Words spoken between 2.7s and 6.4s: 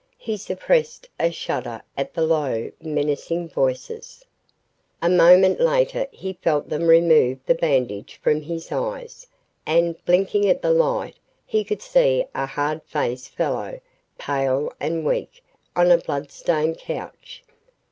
menacing voices. A moment later he